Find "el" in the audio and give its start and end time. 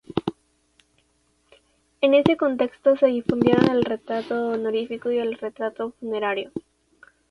3.69-3.83, 5.19-5.35